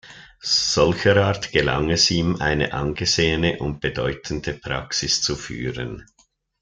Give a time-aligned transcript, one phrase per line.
[0.43, 6.07] Solcherart gelang es ihm, eine angesehene und bedeutende Praxis zu führen.